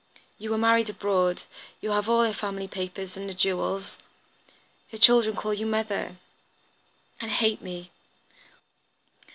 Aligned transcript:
You 0.39 0.49
were 0.49 0.57
married 0.57 0.89
abroad, 0.89 1.43
you 1.79 1.91
have 1.91 2.09
all 2.09 2.23
her 2.23 2.33
family 2.33 2.67
papers 2.67 3.15
and 3.15 3.29
her 3.29 3.35
jewels. 3.35 3.99
Her 4.91 4.97
children 4.97 5.35
call 5.35 5.53
you 5.53 5.67
mother." 5.67 6.17
"And 7.19 7.29
hate 7.29 7.61
me!" 7.61 7.91